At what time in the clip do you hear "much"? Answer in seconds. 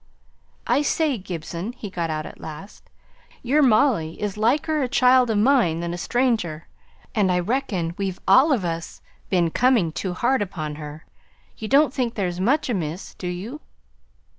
12.39-12.67